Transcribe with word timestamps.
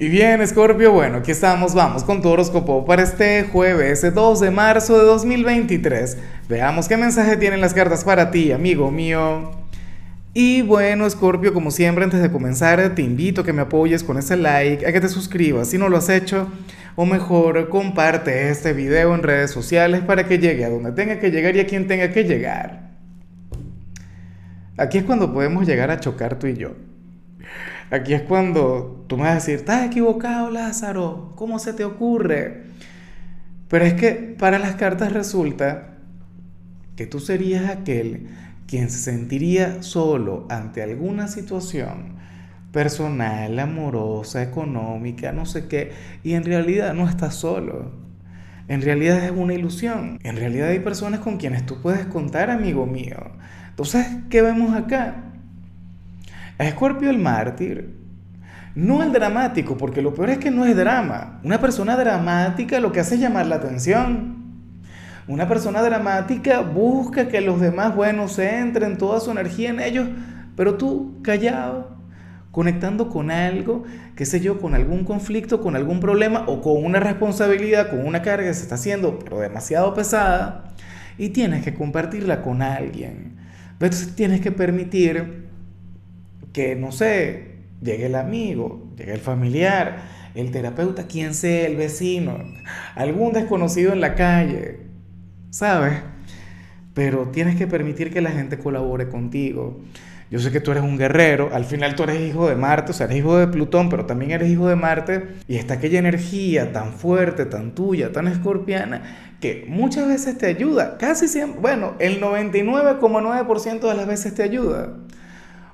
Y 0.00 0.08
bien, 0.08 0.44
Scorpio, 0.48 0.92
bueno, 0.92 1.18
aquí 1.18 1.30
estamos, 1.30 1.74
vamos 1.74 2.04
con 2.04 2.22
tu 2.22 2.30
horóscopo 2.30 2.86
para 2.86 3.02
este 3.02 3.44
jueves 3.44 4.02
2 4.14 4.40
de 4.40 4.50
marzo 4.50 4.98
de 4.98 5.04
2023. 5.04 6.16
Veamos 6.48 6.88
qué 6.88 6.96
mensaje 6.96 7.36
tienen 7.36 7.60
las 7.60 7.74
cartas 7.74 8.02
para 8.02 8.30
ti, 8.30 8.50
amigo 8.50 8.90
mío. 8.90 9.50
Y 10.32 10.62
bueno, 10.62 11.08
Scorpio, 11.10 11.52
como 11.52 11.70
siempre, 11.70 12.02
antes 12.02 12.22
de 12.22 12.32
comenzar, 12.32 12.94
te 12.94 13.02
invito 13.02 13.42
a 13.42 13.44
que 13.44 13.52
me 13.52 13.60
apoyes 13.60 14.02
con 14.02 14.16
ese 14.16 14.38
like, 14.38 14.86
a 14.86 14.92
que 14.94 15.02
te 15.02 15.08
suscribas 15.10 15.68
si 15.68 15.76
no 15.76 15.90
lo 15.90 15.98
has 15.98 16.08
hecho, 16.08 16.48
o 16.96 17.04
mejor, 17.04 17.68
comparte 17.68 18.48
este 18.48 18.72
video 18.72 19.14
en 19.14 19.22
redes 19.22 19.50
sociales 19.50 20.00
para 20.00 20.26
que 20.26 20.38
llegue 20.38 20.64
a 20.64 20.70
donde 20.70 20.92
tenga 20.92 21.18
que 21.18 21.30
llegar 21.30 21.54
y 21.56 21.60
a 21.60 21.66
quien 21.66 21.86
tenga 21.86 22.10
que 22.10 22.24
llegar. 22.24 22.88
Aquí 24.78 24.96
es 24.96 25.04
cuando 25.04 25.30
podemos 25.30 25.66
llegar 25.66 25.90
a 25.90 26.00
chocar 26.00 26.38
tú 26.38 26.46
y 26.46 26.56
yo. 26.56 26.70
Aquí 27.90 28.14
es 28.14 28.22
cuando 28.22 29.04
tú 29.08 29.16
me 29.16 29.24
vas 29.24 29.32
a 29.32 29.34
decir, 29.34 29.56
estás 29.56 29.86
equivocado 29.86 30.50
Lázaro, 30.50 31.32
¿cómo 31.36 31.58
se 31.58 31.72
te 31.72 31.84
ocurre? 31.84 32.64
Pero 33.68 33.84
es 33.84 33.94
que 33.94 34.12
para 34.38 34.58
las 34.58 34.76
cartas 34.76 35.12
resulta 35.12 35.94
que 36.96 37.06
tú 37.06 37.20
serías 37.20 37.68
aquel 37.70 38.28
quien 38.66 38.90
se 38.90 38.98
sentiría 38.98 39.82
solo 39.82 40.46
ante 40.50 40.82
alguna 40.82 41.28
situación 41.28 42.20
personal, 42.72 43.58
amorosa, 43.58 44.42
económica, 44.42 45.32
no 45.32 45.46
sé 45.46 45.66
qué, 45.66 45.92
y 46.22 46.34
en 46.34 46.44
realidad 46.44 46.94
no 46.94 47.08
estás 47.08 47.34
solo. 47.34 47.92
En 48.68 48.82
realidad 48.82 49.24
es 49.24 49.32
una 49.32 49.54
ilusión. 49.54 50.18
En 50.22 50.36
realidad 50.36 50.68
hay 50.68 50.78
personas 50.78 51.18
con 51.20 51.38
quienes 51.38 51.66
tú 51.66 51.82
puedes 51.82 52.06
contar, 52.06 52.50
amigo 52.50 52.86
mío. 52.86 53.16
Entonces, 53.70 54.06
¿qué 54.28 54.42
vemos 54.42 54.76
acá? 54.76 55.29
Escorpio 56.66 57.10
el 57.10 57.18
mártir, 57.18 58.00
no 58.74 59.02
el 59.02 59.12
dramático, 59.12 59.76
porque 59.76 60.02
lo 60.02 60.14
peor 60.14 60.30
es 60.30 60.38
que 60.38 60.50
no 60.50 60.64
es 60.64 60.76
drama. 60.76 61.40
Una 61.42 61.60
persona 61.60 61.96
dramática 61.96 62.80
lo 62.80 62.92
que 62.92 63.00
hace 63.00 63.16
es 63.16 63.20
llamar 63.20 63.46
la 63.46 63.56
atención. 63.56 64.40
Una 65.26 65.48
persona 65.48 65.82
dramática 65.82 66.60
busca 66.60 67.28
que 67.28 67.40
los 67.40 67.60
demás, 67.60 67.94
bueno, 67.94 68.28
se 68.28 68.58
entren 68.58 68.98
toda 68.98 69.20
su 69.20 69.30
energía 69.30 69.70
en 69.70 69.80
ellos, 69.80 70.08
pero 70.56 70.76
tú 70.76 71.20
callado, 71.22 71.96
conectando 72.50 73.08
con 73.08 73.30
algo, 73.30 73.84
qué 74.16 74.26
sé 74.26 74.40
yo, 74.40 74.60
con 74.60 74.74
algún 74.74 75.04
conflicto, 75.04 75.60
con 75.60 75.76
algún 75.76 76.00
problema 76.00 76.44
o 76.46 76.60
con 76.60 76.84
una 76.84 77.00
responsabilidad, 77.00 77.90
con 77.90 78.06
una 78.06 78.22
carga 78.22 78.48
que 78.48 78.54
se 78.54 78.62
está 78.62 78.74
haciendo, 78.74 79.18
pero 79.18 79.40
demasiado 79.40 79.94
pesada, 79.94 80.64
y 81.16 81.30
tienes 81.30 81.64
que 81.64 81.74
compartirla 81.74 82.42
con 82.42 82.62
alguien. 82.62 83.36
Entonces 83.72 84.14
tienes 84.14 84.40
que 84.40 84.52
permitir 84.52 85.49
que, 86.52 86.76
no 86.76 86.92
sé, 86.92 87.56
llegue 87.80 88.06
el 88.06 88.14
amigo, 88.14 88.92
llegue 88.96 89.12
el 89.12 89.20
familiar, 89.20 90.02
el 90.34 90.50
terapeuta, 90.50 91.06
quien 91.06 91.34
sea, 91.34 91.66
el 91.66 91.76
vecino, 91.76 92.38
algún 92.94 93.32
desconocido 93.32 93.92
en 93.92 94.00
la 94.00 94.14
calle, 94.14 94.80
¿sabes? 95.50 96.00
Pero 96.94 97.28
tienes 97.28 97.56
que 97.56 97.66
permitir 97.66 98.12
que 98.12 98.20
la 98.20 98.30
gente 98.30 98.58
colabore 98.58 99.08
contigo. 99.08 99.80
Yo 100.30 100.38
sé 100.38 100.52
que 100.52 100.60
tú 100.60 100.70
eres 100.70 100.84
un 100.84 100.96
guerrero, 100.96 101.50
al 101.52 101.64
final 101.64 101.96
tú 101.96 102.04
eres 102.04 102.20
hijo 102.20 102.48
de 102.48 102.54
Marte, 102.54 102.92
o 102.92 102.94
sea, 102.94 103.06
eres 103.06 103.18
hijo 103.18 103.36
de 103.36 103.48
Plutón, 103.48 103.88
pero 103.88 104.06
también 104.06 104.30
eres 104.30 104.48
hijo 104.48 104.68
de 104.68 104.76
Marte, 104.76 105.26
y 105.48 105.56
está 105.56 105.74
aquella 105.74 105.98
energía 105.98 106.72
tan 106.72 106.92
fuerte, 106.92 107.46
tan 107.46 107.74
tuya, 107.74 108.12
tan 108.12 108.28
escorpiana, 108.28 109.02
que 109.40 109.64
muchas 109.66 110.06
veces 110.06 110.38
te 110.38 110.46
ayuda, 110.46 110.98
casi 110.98 111.26
siempre, 111.26 111.60
bueno, 111.60 111.94
el 111.98 112.20
99,9% 112.20 113.80
de 113.80 113.94
las 113.94 114.06
veces 114.06 114.34
te 114.34 114.44
ayuda. 114.44 114.98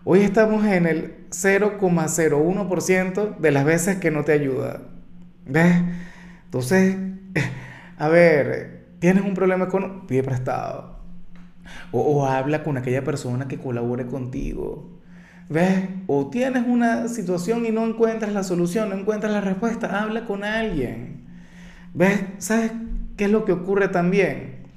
Hoy 0.09 0.21
estamos 0.21 0.65
en 0.65 0.87
el 0.87 1.27
0,01% 1.31 3.39
de 3.39 3.51
las 3.51 3.65
veces 3.65 3.97
que 3.97 4.13
no 4.13 4.23
te 4.23 4.31
ayuda. 4.31 4.83
¿Ves? 5.47 5.83
Entonces, 6.45 6.97
a 7.99 8.07
ver, 8.07 8.87
tienes 9.01 9.25
un 9.25 9.35
problema 9.35 9.67
con... 9.67 10.07
Pide 10.07 10.23
prestado. 10.23 11.01
O, 11.91 12.03
o 12.03 12.25
habla 12.25 12.63
con 12.63 12.79
aquella 12.79 13.03
persona 13.03 13.49
que 13.49 13.59
colabore 13.59 14.07
contigo. 14.07 14.97
¿Ves? 15.49 15.89
O 16.07 16.31
tienes 16.31 16.63
una 16.69 17.09
situación 17.09 17.67
y 17.67 17.73
no 17.73 17.85
encuentras 17.85 18.33
la 18.33 18.45
solución, 18.45 18.91
no 18.91 18.97
encuentras 18.97 19.33
la 19.33 19.41
respuesta, 19.41 20.05
habla 20.05 20.25
con 20.25 20.45
alguien. 20.45 21.25
¿Ves? 21.95 22.21
¿Sabes 22.39 22.71
qué 23.17 23.25
es 23.25 23.31
lo 23.33 23.45
que 23.45 23.51
ocurre 23.51 23.89
también? 23.89 24.69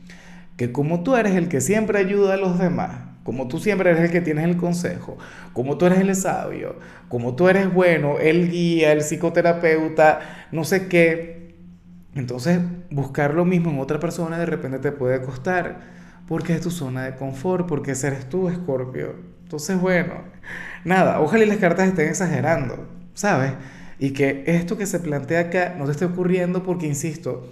Que 0.58 0.72
como 0.72 1.04
tú 1.04 1.16
eres 1.16 1.36
el 1.36 1.50
que 1.50 1.62
siempre 1.62 2.00
ayuda 2.00 2.34
a 2.34 2.38
los 2.38 2.58
demás, 2.58 3.09
como 3.24 3.48
tú 3.48 3.60
siempre 3.60 3.92
eres 3.92 4.04
el 4.04 4.12
que 4.12 4.22
tienes 4.22 4.46
el 4.46 4.58
consejo, 4.58 5.18
como 5.54 5.78
tú 5.78 5.86
eres 5.86 6.00
el 6.00 6.16
sabio, 6.16 6.78
como 7.08 7.36
tú 7.36 7.48
eres 7.48 7.74
bueno, 7.74 8.18
el 8.20 8.50
guía, 8.50 8.92
el 8.92 9.02
psicoterapeuta, 9.02 10.48
no 10.52 10.64
sé 10.64 10.88
qué, 10.88 11.56
entonces 12.16 12.60
buscar 12.90 13.34
lo 13.34 13.46
mismo 13.46 13.70
en 13.70 13.80
otra 13.80 14.00
persona 14.00 14.38
de 14.40 14.46
repente 14.46 14.80
te 14.80 14.92
puede 14.92 15.22
costar, 15.22 16.00
porque 16.28 16.54
es 16.54 16.62
tu 16.62 16.72
zona 16.72 17.06
de 17.06 17.16
confort, 17.16 17.68
porque 17.68 17.92
ese 17.92 18.08
eres 18.08 18.30
tú, 18.30 18.50
Escorpio. 18.50 19.16
Entonces, 19.44 19.80
bueno, 19.80 20.14
nada, 20.84 21.22
ojalá 21.22 21.44
y 21.44 21.48
las 21.48 21.58
cartas 21.58 21.88
estén 21.88 22.10
exagerando, 22.10 22.88
¿sabes? 23.16 23.54
Y 23.98 24.12
que 24.12 24.44
esto 24.46 24.78
que 24.78 24.86
se 24.86 25.00
plantea 25.00 25.40
acá 25.42 25.76
no 25.78 25.86
te 25.86 25.92
esté 25.92 26.06
ocurriendo 26.06 26.64
porque, 26.64 26.86
insisto, 26.86 27.50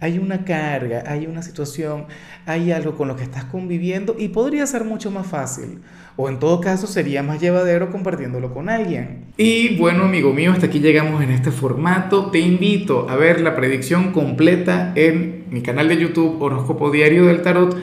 hay 0.00 0.18
una 0.18 0.44
carga, 0.44 1.04
hay 1.06 1.26
una 1.26 1.42
situación, 1.42 2.06
hay 2.46 2.72
algo 2.72 2.96
con 2.96 3.06
lo 3.06 3.16
que 3.16 3.22
estás 3.22 3.44
conviviendo 3.44 4.16
y 4.18 4.28
podría 4.28 4.66
ser 4.66 4.84
mucho 4.84 5.10
más 5.10 5.26
fácil. 5.26 5.80
O 6.16 6.28
en 6.28 6.38
todo 6.38 6.60
caso 6.60 6.86
sería 6.86 7.22
más 7.22 7.40
llevadero 7.40 7.90
compartiéndolo 7.90 8.52
con 8.52 8.68
alguien. 8.68 9.26
Y 9.36 9.76
bueno, 9.76 10.04
amigo 10.04 10.32
mío, 10.32 10.52
hasta 10.52 10.66
aquí 10.66 10.80
llegamos 10.80 11.22
en 11.22 11.30
este 11.30 11.50
formato. 11.50 12.30
Te 12.30 12.40
invito 12.40 13.08
a 13.08 13.16
ver 13.16 13.40
la 13.40 13.54
predicción 13.54 14.12
completa 14.12 14.92
en 14.96 15.44
mi 15.50 15.62
canal 15.62 15.88
de 15.88 15.98
YouTube 15.98 16.40
Horóscopo 16.40 16.90
Diario 16.90 17.26
del 17.26 17.42
Tarot 17.42 17.76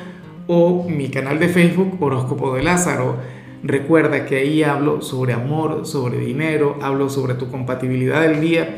o 0.48 0.88
mi 0.90 1.10
canal 1.10 1.40
de 1.40 1.50
Facebook 1.50 1.98
Horóscopo 2.00 2.56
de 2.56 2.64
Lázaro. 2.64 3.18
Recuerda 3.64 4.26
que 4.26 4.38
ahí 4.38 4.64
hablo 4.64 5.02
sobre 5.02 5.34
amor, 5.34 5.86
sobre 5.86 6.20
dinero, 6.20 6.78
hablo 6.82 7.10
sobre 7.10 7.34
tu 7.34 7.50
compatibilidad 7.50 8.22
del 8.22 8.40
día 8.40 8.78